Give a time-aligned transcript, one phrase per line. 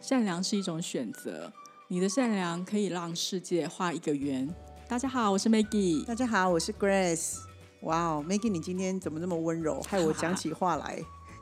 [0.00, 1.52] 善良是一种选择。
[1.88, 4.48] 你的善良可以让世界画一个圆。
[4.88, 6.02] 大家好，我是 Maggie。
[6.06, 7.40] 大家好，我是 Grace。
[7.82, 9.82] 哇哦，Maggie，你今天怎么那么温柔？
[9.82, 10.98] 害我讲起话来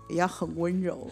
[0.09, 1.09] 也要很温柔。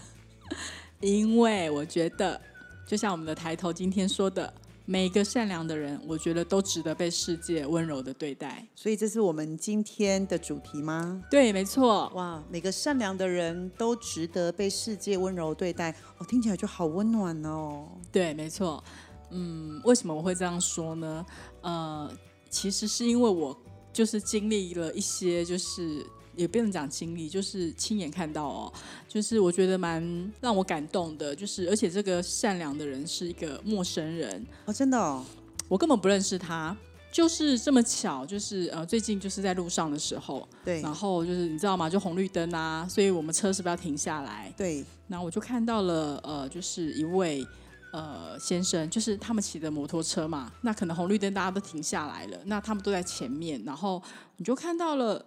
[1.01, 2.41] 因为我觉得，
[2.85, 4.53] 就像我们的抬头今天说的，
[4.89, 8.65] 每一个善良的人，我觉得都值得被世界温柔的对待。
[8.77, 11.21] 所以这是我们今天的主题吗？
[11.29, 12.09] 对，没错。
[12.15, 15.93] 哇，每个善良的人都值得被世界温柔对待。
[16.19, 17.89] 我听起来就好温暖哦。
[18.13, 18.83] 对，没错。
[19.31, 21.27] 嗯，为什么我会这样说呢？
[21.63, 22.09] 呃，
[22.49, 23.59] 其实是因为我
[23.93, 26.07] 就是经历了一些，就是
[26.37, 28.73] 也不能讲经历，就是亲眼看到哦，
[29.09, 35.25] 就是我觉得蛮让我感动的，就是而且这个善良的人是一个陌生人哦，真的哦，
[35.69, 36.77] 我根本不认识他，
[37.11, 41.89] 就是这么巧，就是呃最近就是在路上的时候，对，然后就是你知道吗？
[41.89, 44.53] 就红绿灯啊，所以我们车是不是要停下来？
[44.57, 47.47] 对，然后我就看到了呃，就是一位。
[47.93, 54.03] 呃，先生，就是他们骑的摩托车嘛，那可能红绿灯大家都停下来了，那他们都在前面，然后
[54.37, 55.25] 你就看到了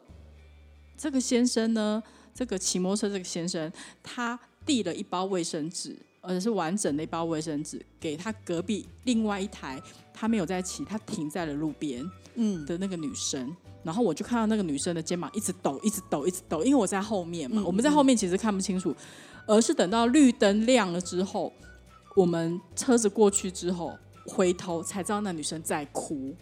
[0.99, 2.03] 这个先生呢，
[2.35, 3.71] 这个骑摩托车这个先生，
[4.03, 9.81] 他递了一包卫生纸，而且是完整的一包卫生纸，给他隔壁另外一台
[10.13, 12.65] 他没有在骑，他停在了路边，嗯。
[12.65, 18.93] 的那个女生，然后我就看到那个女生的肩膀一直抖，一直抖，一直抖，因为我在后面嘛，我们在后面其实看不清楚，
[19.47, 21.53] 而是等到绿灯亮了之后。
[22.15, 26.35] 我们车子过去之后，回头才知道那女生在哭，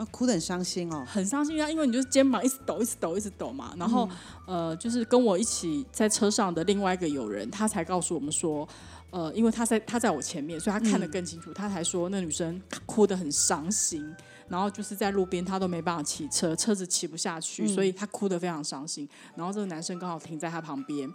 [0.00, 3.74] 啊，哭得很伤心哦，很伤心啊，因为你就是肩膀一直抖，一直抖，一直抖嘛。
[3.76, 4.08] 然后，
[4.46, 8.66] 呃，就是跟我一起在车上的另外一个友人，他才告诉我们说，
[9.10, 11.52] 呃，因为他在他在我前面，所以他看得更清楚。
[11.52, 14.02] 他才说那女生哭得很伤心，
[14.48, 19.06] 然后就是在路边，他都没办法骑车，车子骑不下去，所以他哭得非常伤心。
[19.34, 21.06] 然后这个男生刚好停在他旁边，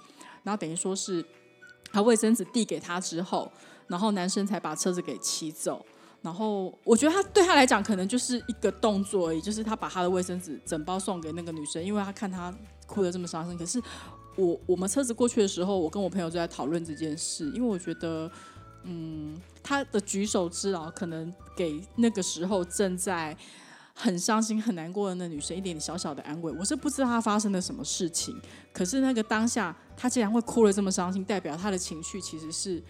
[0.44, 1.26] 然后等于说是
[1.92, 3.52] 他卫生纸递给他之后。
[3.88, 5.86] 然后男生才把车子给骑走，
[6.26, 12.52] 然后我觉得他对他来讲可能就是一个动作而已，就是他把他的卫生纸整包送给那个女生，因为他看他
[12.88, 13.56] 哭得这么伤心。
[13.56, 13.80] 可是
[14.36, 18.28] 我我们车子过去的时候，我跟我朋友就在讨论这件事，因为我觉得，
[18.82, 23.38] 嗯，他的举手之劳可能给那个时候正在
[23.94, 26.52] 很伤心、很难过的那女生一点点小小的安慰。
[26.58, 28.36] 我是不知道他发生了什么事情，
[28.74, 32.82] 可是那个当下他竟然会哭了这么伤心，代表他的情绪其实是。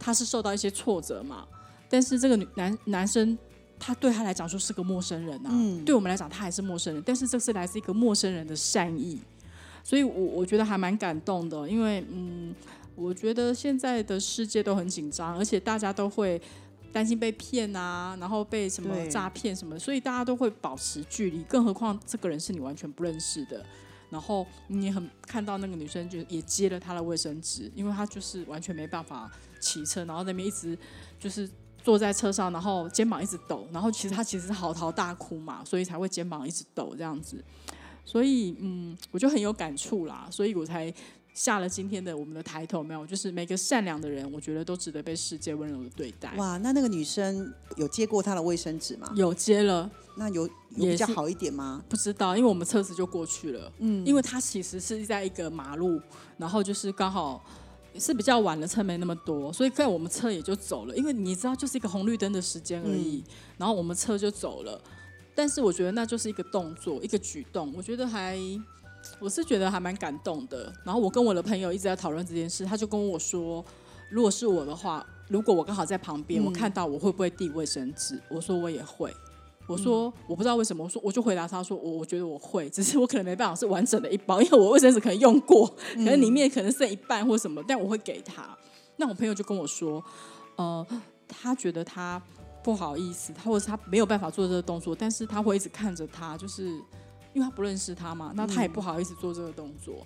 [0.00, 1.44] 他是受到一些挫折嘛，
[1.88, 3.36] 但是这个女男男生，
[3.78, 5.50] 他对他来讲说是个陌生人啊，
[5.84, 9.20] 对我们来讲他还是陌生人，但是这是来自一个陌生人的善意，
[9.82, 12.54] 所以我我觉得还蛮感动的，因为嗯，
[12.94, 16.40] 我觉得现在的世界都很紧张，而且大家都会
[16.92, 23.64] 担心被骗啊，然后被什么诈骗什么，所以大家都会保持距离，更何况这个人是你完全不认识的。
[24.10, 30.76] 然后你很看到那个女生就也接了他的卫生纸，因为她就是完全没办法骑车，然后那边一直
[31.20, 31.46] 就是
[31.82, 37.42] 坐在车上，然后肩膀一直抖，然后其实他其实是嚎啕大哭嘛，所以才会肩膀一直抖这样子。
[38.04, 40.92] 所以嗯，我就很有感触啦，所以我才。
[41.34, 43.06] 下了今天的我们的抬头没有？
[43.06, 46.34] 就是每个善良的人，我觉得都值得被世界温柔的对待。
[46.34, 49.08] 哇，那那个女生有接过他的卫生纸吗？
[49.14, 49.88] 有接了。
[50.16, 51.80] 那有有比较好一点吗？
[51.88, 53.70] 不知道，因为我们车子就过去了。
[53.78, 56.00] 嗯，因为他其实是在一个马路，
[56.38, 57.44] 然后就是刚好
[57.98, 60.96] 是比较晚了，车没那么多，所以在我们车也就走了。
[60.96, 63.22] 因为你知道，就是一个红绿灯的时间而已，
[63.56, 64.80] 然后我们车就走了。
[65.34, 68.38] 但是我觉得那就是一个动作，一个举动，我觉得还。
[69.20, 73.64] 我是觉得还蛮感动的，然后我跟我的朋友一直在讨论这件事，他就跟我说，
[74.10, 78.20] 如果是我的话，如果我刚好在旁边，我看到我会不会递卫生纸？
[78.28, 79.14] 我说我也会，
[79.68, 88.48] 我说我不知道为什么，我说我就回答他说我我觉得我会，只是我可能没办法是完整的一包，因为我卫生纸可能用过，可能里面可能剩一半或什么，但我会给他。
[88.96, 90.02] 那我朋友就跟我说，
[90.56, 90.84] 呃，
[91.28, 92.20] 他觉得他
[92.64, 96.80] 不好意思，他或者他没有办法做这个动作，但是他会一直看着他，就是。
[97.34, 100.04] 因为他不认识他嘛，那他也不好意思做这个动作。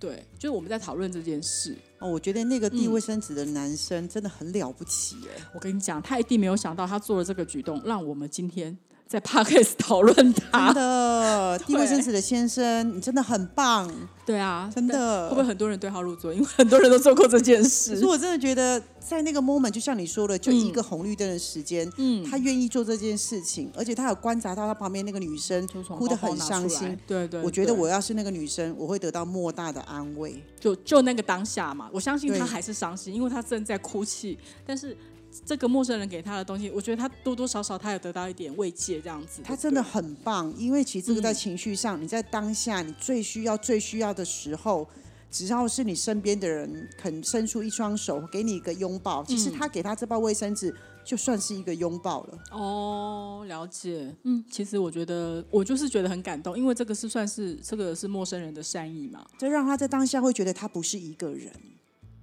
[0.00, 1.76] 对，就是我们在讨论这件事。
[2.00, 5.44] 哦，我觉得那个递卫生纸的男生真的很了不起哎！
[5.54, 8.76] 我跟你讲，他一定没有想到他做了这个举动，让我们今天
[9.12, 10.72] 在 podcast 讨论真他。
[10.72, 13.86] 的，对 地位生死的先生，你真的很棒，
[14.24, 15.28] 对啊，真的。
[15.28, 16.32] 会不会很多人对号入座？
[16.32, 18.06] 因为很多人都做过这件可事 是。
[18.06, 26.98] 我真的觉得，在那个 moment，就像你说的，就一个红绿灯的时间，嗯，他愿意做这件事情，而且他有观察到他旁边那个女生哭得很伤心。。
[27.06, 30.42] 对对，我觉得我要是那个女生，我会得到莫大的安慰。
[30.58, 34.38] 就就那个当下嘛，我相信他还是伤心，因为他正在哭泣。
[34.64, 34.96] 但是
[35.44, 39.40] 这个陌生人给他的东西，我觉得他多多少少他有得到一点慰藉，这样子。
[39.42, 44.86] 他真的很棒，因为其实这个嗯在情绪上，你在当下你最需要、最需要的时候，
[45.30, 50.74] 只要是你身边的人肯伸出一双手给你一个拥抱，其实嗯他给他这包卫生纸
[51.04, 52.38] 就算是一个拥抱了。
[52.50, 54.14] 哦，了解。
[54.24, 59.24] 嗯，其实我觉得我就是觉得很感动，因为这个是算是这个是陌生人的善意嘛。
[59.38, 61.50] 这让他在当下会觉得他不是一个人。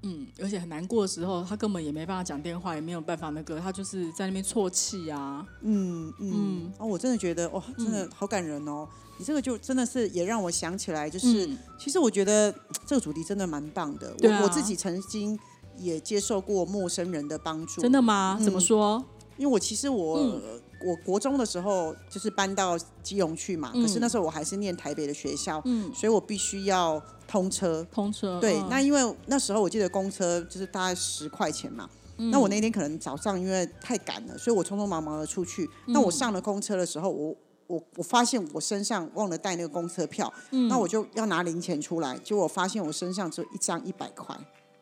[0.02, 5.46] 嗯，而且很难过的时候，他根本也没办法讲电话，也没有办法那个，他就是在那边啜泣啊。
[5.62, 8.88] 嗯嗯嗯哦，我真的觉得哇，真的好感人哦。
[9.18, 12.54] 你这个就真的是也让我想起来，就是、嗯其实我觉得
[12.86, 14.16] 这个主题真的蛮棒的。
[14.22, 15.38] 我我自己曾经
[15.78, 18.38] 也接受过陌生人的帮助，真的吗？
[18.40, 19.04] 嗯怎么说？
[19.38, 20.42] 因为我其实我、嗯
[20.82, 27.86] 我国中的时候就是搬到基隆去嘛，嗯可是那时候我还是念台北的学校，嗯，所以我必须要通车。
[27.92, 28.40] 通车。
[28.40, 31.90] 对，嗯那因为那时候我记得公车就是大概十块钱嘛，
[32.32, 35.70] 那我那天可能早上因为太赶了，所以我匆匆忙忙的出去。
[35.88, 37.36] 那我上了公车的时候，我
[37.68, 40.32] 我我发现我身上忘了带那个公车票，
[40.70, 44.36] 那我就要拿零钱出来，结果我发现我身上只有一张一百块，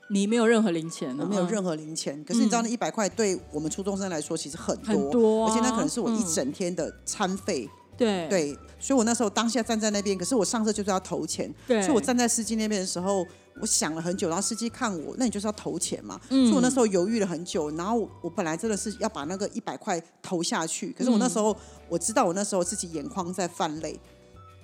[0.10, 2.24] 你没有任何零钱，嗯我没有任何零钱。
[2.24, 5.52] 可是你知道那一百块对我们初中生来说其实很多，很多啊。
[5.52, 7.70] 而且那可能是我一嗯整天的餐费。
[7.98, 8.28] 对。
[8.30, 13.26] 对，所以我那时候当下站在那边，可是我上车就是要投钱，对，所以我站在司机那边的时候，
[13.60, 16.46] 我想了很久，然后司机看我，那你就是要投钱嘛，嗯。
[16.46, 21.58] 所以我那时候犹豫了很久，然后我我本来真的是要把那个一百块投下去，可是我那时候、嗯
[21.90, 23.98] 我知道我那时候自己眼眶在泛泪，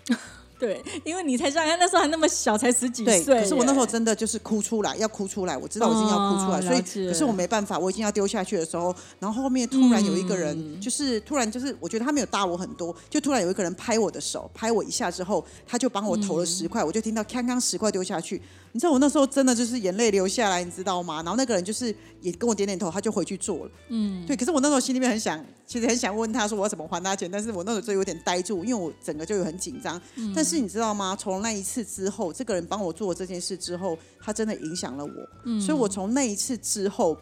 [0.63, 3.41] 对，因为你才上，那时候还那么小，才十几，岁耶。
[3.41, 10.79] 可是我那时候真的就是哭出来，要哭出来，我知道我已经要哭出来，所以可是我没办法，我已经要丢下去的时候，然后后面突然有一个人，嗯。
[10.79, 18.41] 就是突然就是我觉得他没有大我很多，就突然有一个人拍我的手，拍我一下之后，他就帮我投了十块，我就听到锵锵十块丢下去，
[18.73, 21.17] 你知道我那时候真的就是眼泪流下来，你知道吗？
[21.17, 23.71] 然后那个人就是也跟我点点头，他就回去做了。
[23.89, 24.35] 嗯，对。
[24.35, 30.01] 可是我那时候心里面很想，其实很想问他说我要怎么还他钱，但是我那时候就有点呆住，因为我整个就有很紧张。
[30.35, 31.15] 但是你知道吗？
[31.15, 35.59] 从那一次之后，这个人帮我做了这件事之后，他真的影响了我。
[35.61, 37.15] 所以我从那一次之后，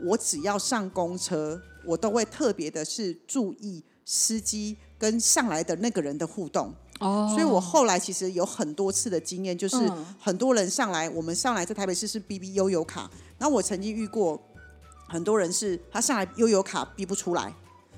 [0.00, 6.72] 我只要上公车，我都会特别的是注意司机跟上来的那个人的互动。
[7.04, 14.40] 哦，所以我后来其实有很多次的经验，就是嗯很多人上来，我们上来在台北市是 B B 悠游卡，然后我曾经遇过
[15.06, 17.54] 很多人是他上来悠游卡逼不出来。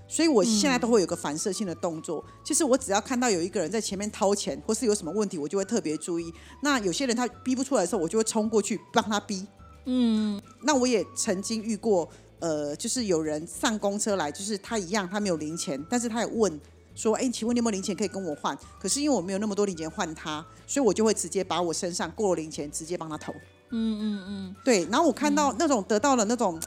[0.08, 6.32] 所以我现在都会有个反射性的动作，就是我只要看到有一个人在前面掏钱，或是有什么问题，我就会特别注意。
[6.62, 9.44] 那有些人他逼不出来的时候，我就会冲过去帮他逼。
[9.86, 12.08] 嗯，那我也曾经遇过，
[12.38, 16.60] 呃，就是有人上公车来，就是他一样，他没有零钱，但是他也问
[16.96, 18.58] 说，哎，请问你有没有零钱可以跟我换？
[18.80, 23.32] 可是因为我没有那么多零钱换他，所以我就会直接把我身上过的零钱直接帮他投。
[23.70, 26.60] 嗯嗯嗯，对，然后我看到那种得到了那种、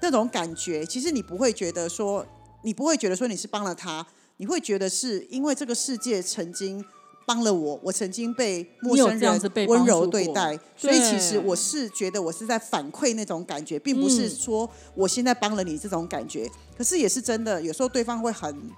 [0.00, 2.26] 那种感觉，其实你不会觉得说，
[2.62, 4.06] 你不会觉得说你是帮了他，
[4.36, 6.84] 你会觉得是因为这个世界曾经
[7.24, 18.70] 帮了我，我曾经被陌生人温柔对待，所以其实我是觉得我是在反馈那种感觉，并不是嗯说我现在帮了你这种感觉，可是也是真的，有时候对方会很。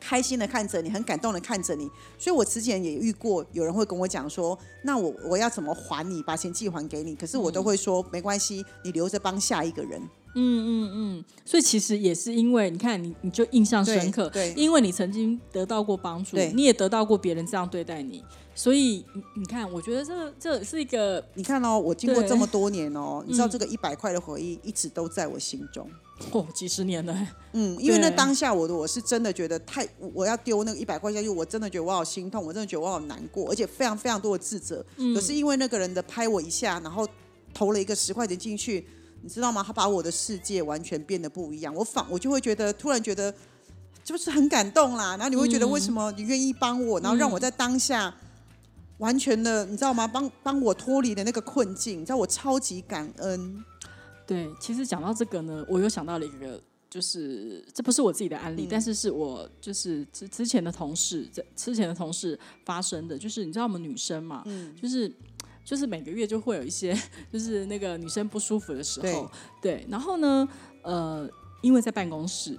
[0.00, 7.14] 开心的看着你，很感动的看着你，所以我之前也遇过有人会跟我讲说，那我我要怎么还你，把钱寄还给你？
[7.14, 10.00] 可是我都会说、没关系，你留着帮下一个人。
[10.38, 14.62] 嗯嗯嗯，所以其实也是因为你看你你就印象深刻，对对。
[14.62, 25.88] 因为你曾经得到过帮助对，你也得到过别人这样对待你，所以你你看，我觉得这这是一个你看哦，我经过这么多年哦，你知道嗯这个一百块的回忆一直都在我心中。
[26.32, 27.16] 哦几十年了，
[27.52, 34.84] 嗯，因为那当下我的我是真的觉得太，我要丢那个一百块下去，我真的觉得我好心痛，我真的觉得我好难过，而且非常非常多的自责。
[34.96, 35.14] 嗯。
[35.14, 37.06] 可是因为那个人的拍我一下，然后
[37.54, 38.84] 投了一个十块钱进去，
[39.22, 39.62] 你知道吗？
[39.66, 41.74] 他把我的世界完全变得不一样。
[41.74, 43.34] 我反我就会觉得，突然觉得
[44.04, 45.16] 就是很感动啦。
[45.16, 48.14] 然后你会觉得嗯为什么你愿意帮我，然后让我在当下。
[48.98, 50.08] 完全的，你知道吗？
[50.08, 53.64] 帮帮我脱离的那个困境，你知道我超级感恩。
[54.26, 56.60] 对，其实讲到这个呢，我又想到了一个，
[56.90, 65.08] 就是这不是我自己的案例，嗯但是是我就是之之前的同事，在之前的同事发生的，就是你知道我们女生嘛，嗯就是
[65.68, 66.98] 就是每个月就会有一些，
[67.30, 70.48] 就是那个女生不舒服的时候，对，然后呢，
[70.82, 71.28] 呃，
[71.60, 72.58] 因为在办公室。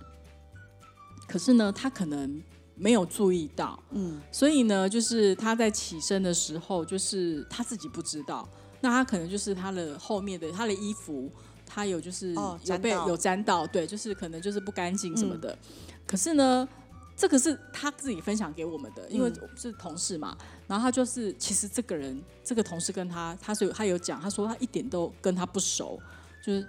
[1.28, 2.39] 可是呢，她可能
[2.75, 8.48] 没有注意到，嗯，所以呢，就是她在起身的时候，就是她自己不知道，
[8.82, 11.32] 那她可能就是她的后面的她的衣服，
[11.66, 15.58] 她有就是哦有被有沾到，对，就是可能就是不干净什么的。
[16.06, 16.70] 可是呢，
[17.20, 20.38] 这个是他自己分享给我们的，因为嗯是同事嘛。
[20.68, 26.00] 然后他就是，其实这个人，这个同事跟他，他是有他有讲，他说他一点都跟他不熟，
[26.42, 26.66] 就是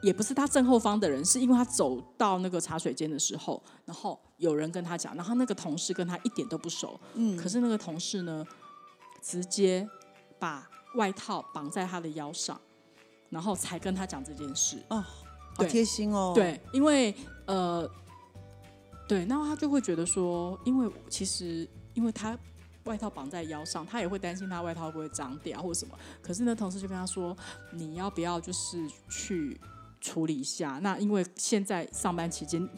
[0.00, 8.46] 也不是他正后方的人，是因为他走到那个茶水间的时候，然后有人跟他讲，然后那个同事跟他一点都不熟，嗯，可是那个同事呢，
[9.20, 9.88] 直接
[10.38, 12.60] 把外套绑在他的腰上，
[13.30, 14.78] 然后才跟他讲这件事。
[14.90, 15.04] 哦
[15.56, 17.12] 好贴心哦。，对，因为
[17.46, 17.90] 呃，
[19.08, 22.38] 对，那他就会觉得说，因为其实因为他
[22.84, 25.98] 外套绑在腰上，他也会担心他外套会不会脏掉或者什么。
[26.22, 27.36] 可是呢，同事就跟他说，
[27.72, 29.58] 你要不要就是去
[30.00, 30.78] 处理一下？
[30.82, 32.68] 那因为现在上班期间。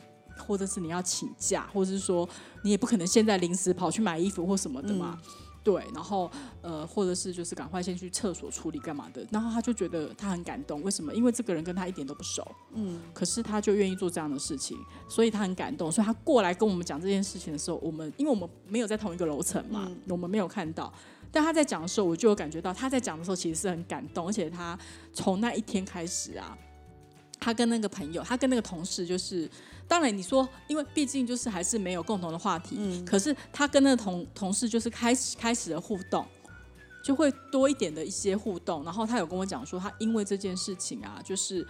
[0.46, 2.26] 或者是你要请假，或者是说
[2.62, 5.20] 你也不可能现在临时跑去买衣服或什么的嘛，
[5.62, 6.30] 对，然后
[6.62, 11.14] 呃，或者是就是赶快先去厕所处理干嘛的，然后他就觉得他很感动，为什么？
[11.14, 20.92] 因为这个人跟他一点都不熟，嗯，可是他就愿意做这样的事情，所以他很感动，所以他过来跟我们讲这件事情的时候，我们因为我们没有在同一个楼层嘛，我们没有看到。
[21.32, 24.76] 但他在讲的时候，我就有感觉到他在讲的时候其实是很感动，而且他
[25.12, 26.58] 从那一天开始啊，
[27.40, 29.50] 他跟那个朋友，他跟那个同事，就是
[29.88, 36.26] 当然你说，因为毕竟就是还是没有共同的话题，可是他跟那个同同事就是开始开始了互动，
[37.02, 38.84] 就会多一点的一些互动。
[38.84, 41.66] 然后他有跟我讲说，他因为这件事情啊，就是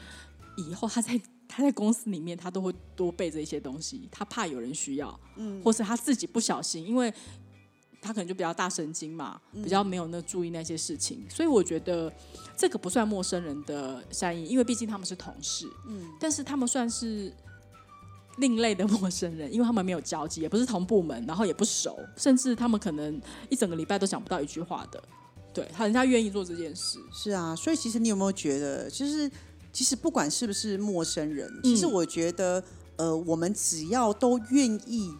[0.57, 7.13] 以后他在他在公司里面，他都会多备着一些东西，他怕有人需要，嗯，或是他自己不小心，因为。
[8.01, 12.13] 他可能就比较大神经嘛，比较没有那注意那些事情，所以我觉得
[12.57, 17.33] 这个不算陌生人的善意，因为毕竟他们是同事，嗯，但是他们算是
[18.39, 25.03] 另类的 陌生人，因为他们没有交集，也不是同部门，然后也不熟，甚至他们可能一整个礼拜都讲不到一句话的。
[25.53, 29.29] 对他，人家愿意做这件事，是啊，所以其实你有没有觉得，就是
[29.73, 32.63] 其实不管是不是陌生人，其实我觉得，
[32.95, 35.13] 呃，我们只要都愿意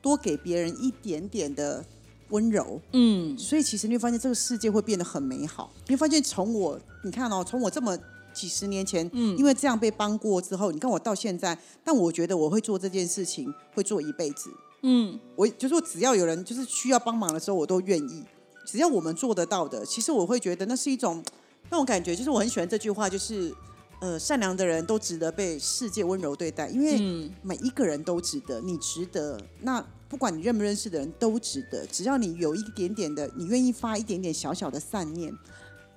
[0.00, 1.84] 多给别人一点点的
[2.30, 5.72] 温柔，嗯，所以其实你会发现这个世界会变得很美好。
[5.86, 7.98] 你会发现从我，你看哦，从我这么
[8.32, 14.50] 几十年前，嗯，因为这样被帮过之后，你看我到现在，但我觉得我会做这件事情，会做一辈子。
[14.82, 18.24] 嗯，我就是说，只要有人就是需要帮忙的时候，我都愿意。
[18.64, 21.24] 只要我们做得到的，其实我会觉得那是一种
[21.70, 23.52] 那种感觉，就是我很喜欢这句话，就是
[24.00, 29.40] 呃，善良的人都值得被世界温柔对待，因为嗯每一个人都值得，你值得。
[29.60, 35.36] 那不管你认不认识的人都值得，只要你有一点点的，你愿意发一点点小小的善念，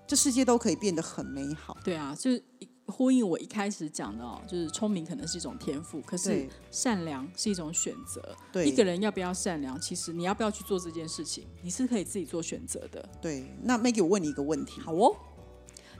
[0.07, 1.77] 这世界都可以变得很美好。
[1.83, 2.43] 对啊，就是
[2.87, 8.21] 呼应我一开始讲的哦，就是聪明可能是一种天赋，可是善良是一种选择。
[8.51, 13.07] 对，一个人要不要善良，其实你要不要去做这件事情，你是可以自己做选择的。
[13.21, 13.45] 对。
[13.63, 15.15] 那 Maggie，我问你一个问题，好哦，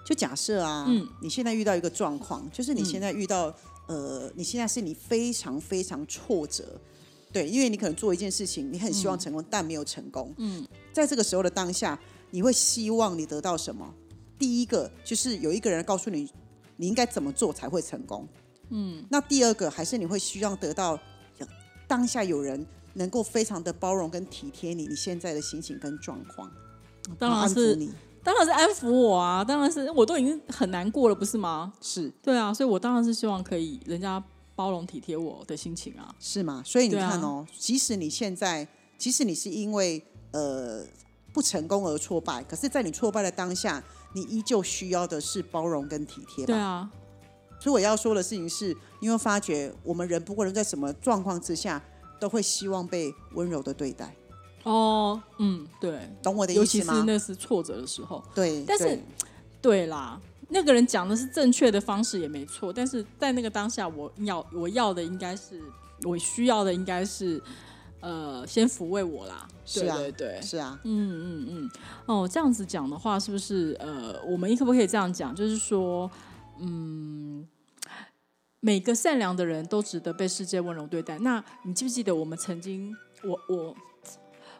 [0.03, 3.53] 就假设啊，嗯你现在遇到一个状况，就是你现在遇到、
[3.87, 6.79] 呃，你现在是你非常非常挫折，
[7.31, 10.33] 对，因为你可能做一件事情，你很希望成功，但没有成功。
[10.37, 11.97] 嗯，在这个时候的当下，
[12.31, 13.93] 你会希望你得到什么？
[14.39, 16.27] 第一个就是有一个人告诉你，
[16.77, 18.27] 你应该怎么做才会成功。
[18.69, 20.99] 嗯，那第二个还是你会希望得到
[21.37, 21.47] 呃
[21.87, 26.51] 当下有人能够非常的包容跟体贴你，你现在的心情跟状况，
[27.19, 27.91] 当然是你。
[28.23, 31.73] 当然是安抚我啊，当然是我都已经很难过了，不是吗？
[31.81, 34.23] 是对啊，所以我当然是希望可以人家
[34.55, 36.13] 包容体贴我的心情啊。
[36.19, 36.61] 是吗？
[36.65, 40.83] 所以你看哦，即使你现在，即使你是因为呃
[41.33, 46.53] 不成功而挫败，可是，在你挫败的当下，你依旧需要的是包容跟体贴吧。
[46.53, 46.91] 对啊，
[47.59, 51.81] 所以我要说的事情是，你会发觉我们人不管在什么状况之下，
[52.19, 54.13] 都会希望被温柔的对待，
[54.63, 57.03] 哦，嗯，对，懂我的尤其是意思吗？
[57.07, 58.23] 那是挫折的时候。
[58.35, 59.01] 对，但是对
[59.61, 65.61] 对啦，那个人讲的是正确的方式也没错，但是在那个当下，我要我要的应该是
[66.03, 67.41] 我需要的应该是
[68.01, 69.47] 呃，先抚慰我啦。
[69.63, 71.71] 是啊对对对，是啊，嗯嗯嗯，
[72.07, 75.33] 哦，这样子讲的话，是不是呃，我们可不可以这样讲？
[75.35, 76.09] 就是说，
[76.59, 77.47] 嗯，
[78.59, 81.17] 每个善良的人都值得被世界温柔对待。
[81.19, 83.75] 那你记不记得我们曾经，我我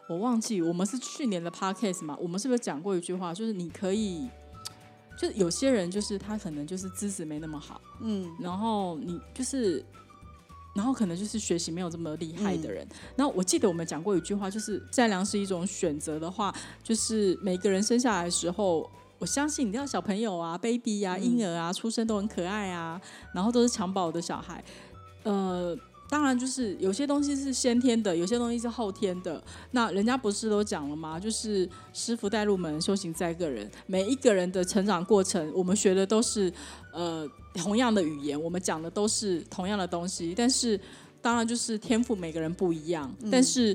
[0.08, 2.16] 我忘记我们是去年的 podcast 嘛？
[2.20, 4.28] 我们是不是讲过一句话，就是你可以，
[5.16, 9.82] 就是有些人就是他可能就是资质没那么好，嗯，然后你就是，
[10.74, 12.86] 然后可能就是学习没有这么厉害的人。
[13.16, 23.00] 然后我记得我们讲过一句话，就是善良是一种选择的话，就是每个人生下来的时候，我相信你知道小朋友啊、baby 啊、婴儿啊出生都很可爱啊，
[23.32, 24.62] 然后都是襁褓的小孩，
[25.22, 25.78] 呃。
[26.12, 29.42] 当然就是有些东西是先天的，有些东西是后天的。
[29.70, 31.18] 那人家不是都讲了吗？
[31.18, 33.66] 就是师傅带入门，修行在个人。
[33.86, 36.52] 每一个人的成长过程，我们学的都是
[36.92, 40.34] 呃同样的语言，我们讲的都是同样的东西。
[40.36, 40.78] 但是
[41.22, 43.10] 当然就是天赋，每个人不一样。
[43.30, 43.74] 但是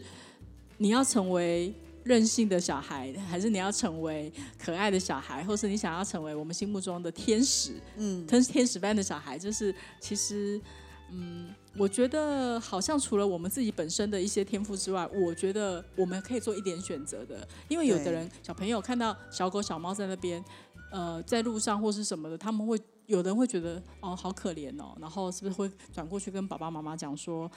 [0.78, 4.32] 你要成为任性的小孩，还是你要成为
[4.64, 7.72] 可爱的小孩，或是你想要成为我们心目中的天使？
[7.96, 10.62] 嗯，天天使般的小孩，就是其实。
[11.10, 17.48] 嗯，我觉得好像除了我们自己本身的一些天赋之外，我觉得我们可以做一点选择的。
[17.68, 20.44] 因为有的人小朋友看到小狗小猫在那边，
[20.92, 27.50] 呃，在路上或是什么的，他们会有的人会觉得哦好可怜哦，然后是不是会转过去跟爸爸妈妈讲说，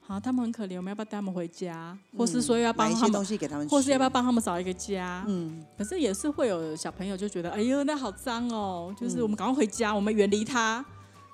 [0.00, 5.24] 好他们很可怜，我们要不要带他们回家，或是说要帮他们东西给他们，或是要不要帮他们找一个家？
[5.26, 10.84] 嗯，可是也是会有小朋友就觉得，哎呦那好脏哦，就是我们赶快回家，我们远离他。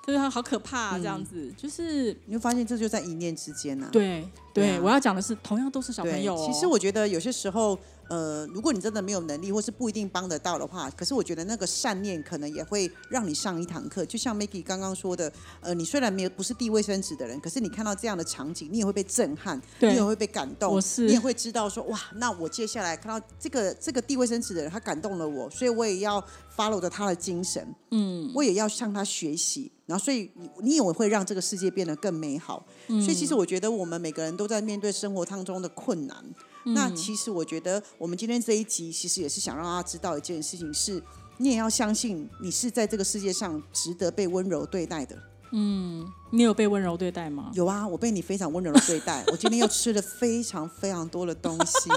[0.05, 3.89] 就是他好可怕，这样子，就是你会发现这就在一念之间呐。
[3.91, 6.35] 对对，我要讲的是，同样都是小朋友。
[6.45, 7.77] 其实我觉得有些时候。
[8.09, 14.05] 呃，如果你真的没有能力，或是不一定帮得到的话，可是我觉得那个善念可能也会让你上一堂课。
[14.05, 15.31] 就像 Maggie 刚刚说的，
[15.61, 26.21] 呃，你虽然没有不是递卫生纸的人，可是你看到这样的场景，你也会被震撼，你也会被感动，你也会知道说，哇，那我接下来看到这个这个递卫生纸的人，他感动了我，所以我也要
[26.53, 32.65] follow 着他的精神，嗯，我也要向他学习，然后所以你你也会让这个世界变得更美好。
[32.87, 36.17] 所以其实我觉得我们每个人都在面对生活当中的困难。
[36.63, 41.03] 那其实我觉得，我们今天这一集其实也是想让大家知道一件事情，是
[41.37, 45.17] 你也要相信，你是在这个世界上值得被温柔对待的。
[45.51, 47.51] 嗯，你有被温柔对待吗？
[47.53, 49.23] 有啊，我被你非常温柔的对待。
[49.27, 51.89] 我今天又吃了非常非常多的东西。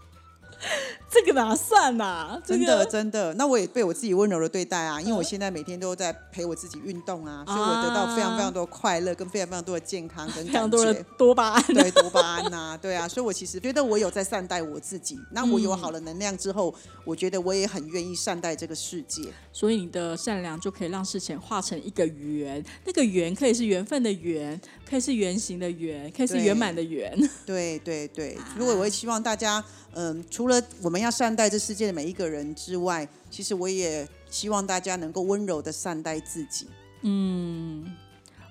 [1.10, 2.40] 这个哪算呐？
[2.46, 15.18] 真的真的，那我也被我自己温柔的对待啊，因为我现在每天都在陪我自己运动啊，所以我得到非常非常多快乐，跟非常非常多的健康跟非常多的多巴胺，对多巴胺呐， 对啊，所以我其实觉得我有在善待我自己。
[15.32, 16.72] 那我有好的能量之后，
[17.04, 19.32] 我觉得我也很愿意善待这个世界。
[19.52, 24.58] 所以你的善良就可以让事情化成一个圆，那个圆可以是缘分的圆，
[24.90, 27.16] 可以是圆形的圆，可以是圆满的圆。
[27.46, 29.64] 对 对对，如果 我也希望大家。
[29.92, 36.68] 嗯，除了我们要善待这世界的每一个人之外，其实我也希望大家能够温柔的善待自己。
[37.02, 37.84] 嗯，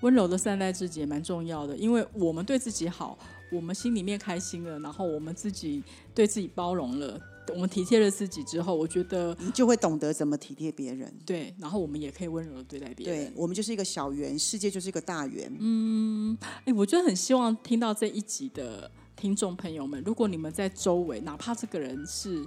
[0.01, 3.17] 温柔的善待自己也蛮重要的，因为我们对自己好，
[3.53, 5.81] 我们心里面开心了，然后我们自己
[6.13, 7.17] 对自己包容了，
[7.51, 11.13] 我们体贴了自己之后，我觉得你就会懂得怎么体贴别人。
[11.25, 13.25] 对，然后我们也可以温柔的对待别人。
[13.25, 15.51] 对，我们就是一个小圆，世界就是一个大圆。
[15.59, 18.89] 嗯，哎，我觉得很希望听到这一集的。
[19.19, 22.41] 听众朋友们，如果你们在周围，哪怕这个人是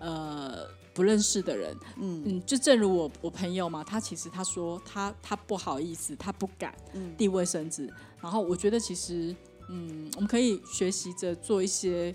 [0.00, 6.74] 呃不认识的人，嗯嗯，就正如我我朋友嘛，他其实他说他他不好意思，他不敢
[7.16, 7.88] 递卫生纸。
[8.20, 9.32] 然后我觉得其实
[9.68, 12.12] 嗯，我们可以学习着做一些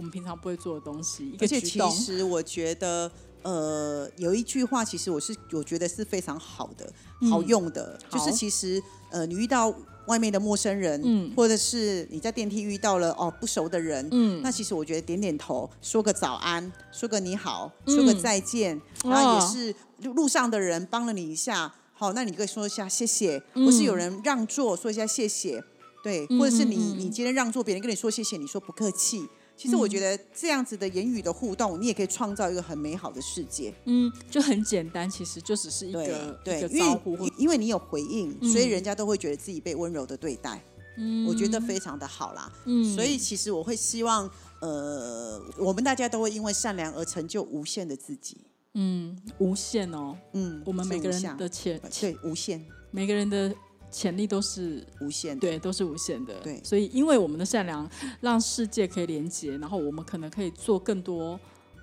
[0.00, 1.36] 我们平常不会做的东西。
[1.38, 3.10] 而且其实我觉得
[3.42, 6.90] 呃有一句话，其实我是我觉得是非常好的、
[7.30, 9.74] 好用的，就是其实呃你遇到。
[10.06, 25.62] 外面的陌生人，嗯，或者是你在电梯遇到了哦不熟的人，嗯，那其实我觉得点点头，说个早安，说个你好，说个再见，然后也是路上的人帮了你一下，好，那你可以说一下谢谢，或是有人让座说一下谢谢，
[26.02, 29.28] 对，或者是你你今天让座，别人跟你说谢谢，你说不客气。
[29.60, 33.74] 其实我觉得这样子的言语的互动，你也可以创造一个很美好的世界。
[33.84, 36.02] 嗯，就很简单，其实就只是一个
[36.46, 40.64] 一个招呼，因为你有回应，所以人家都会觉得自己被温柔的对待。
[40.96, 42.50] 嗯，我觉得非常的好啦。
[42.64, 44.26] 嗯，所以其实我会希望，
[44.62, 48.38] 呃，我们大家都会因为善良而成就无限的自己。
[48.72, 50.16] 嗯，无限哦。
[50.32, 53.54] 嗯，我们每个人的潜对无限，每个人的。
[53.90, 56.34] 潜力都是无限的，对，都是无限的。
[56.40, 57.88] 对，所以因为我们的善良，
[58.20, 61.38] 让世界可以连接，然后我们可能可以做更多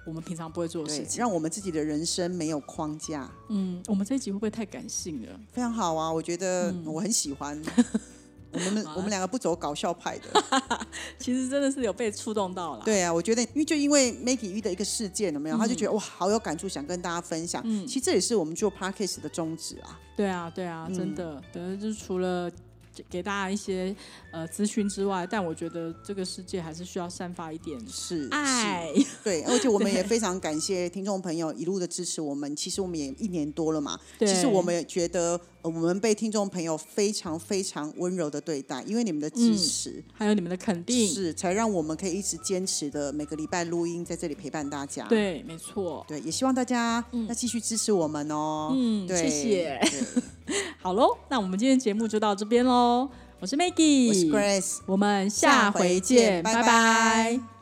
[0.06, 3.30] 我们平常不会做的事情，让我们自己的人生没有框架。
[3.50, 5.40] 嗯，我们这一集会不会太感性了？
[5.52, 7.62] 非常好啊，我觉得我很喜欢。
[8.66, 10.44] 我们 我们两个不走搞笑派的，
[11.20, 12.84] 其实真的是有被触动到了。
[12.84, 15.58] 对啊，我觉得因为就因为 Maggie 遇的一个事件，有没有？
[15.58, 17.62] 他就觉得哇，好有感触，想跟大家分享。
[17.66, 20.00] 嗯，其实这也是我们做 Parkes 的宗旨啊。
[20.16, 22.52] 对啊，对啊，真的，等于，就是除了。
[23.12, 23.96] 给大家一些
[24.32, 28.92] 呃资讯之外，但我觉得这个世界还是需要散发一点是爱，
[29.24, 32.56] 对，而且我们也 非常感谢听众朋友一路的支持我们。
[32.56, 45.06] 其实我们也一年多了嘛，其实我们也觉得我们被听众朋友非常非常温柔的对待，因为你们的支持，还有你们的肯定，是才让我们可以一直坚持的每个礼拜录音在这里陪伴大家。
[45.08, 48.72] 对，没错，对，也希望大家要继续支持我们哦。
[48.74, 49.80] 嗯，谢谢。
[50.82, 53.10] 好喽，那我们今天节目就到这边喽。
[53.40, 57.57] 我是 Maggie，我是 Grace，我们下回见，拜拜